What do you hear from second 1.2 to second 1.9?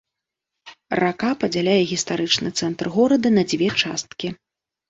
падзяляе